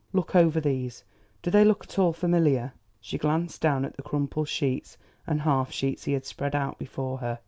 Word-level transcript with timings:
"Look 0.13 0.35
over 0.35 0.59
these. 0.59 1.03
Do 1.43 1.51
they 1.51 1.63
look 1.63 1.83
at 1.83 1.99
all 1.99 2.11
familiar?" 2.11 2.73
She 3.01 3.19
glanced 3.19 3.61
down 3.61 3.85
at 3.85 3.95
the 3.97 4.01
crumpled 4.01 4.49
sheets 4.49 4.97
and 5.27 5.39
half 5.41 5.71
sheets 5.71 6.05
he 6.05 6.13
had 6.13 6.25
spread 6.25 6.55
out 6.55 6.79
before 6.79 7.19
her. 7.19 7.37